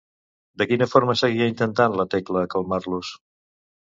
[0.61, 3.15] De quina forma seguia intentant la Tecla calmar-los?